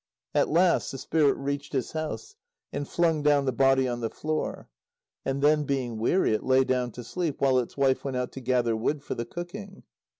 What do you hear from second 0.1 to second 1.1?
At last the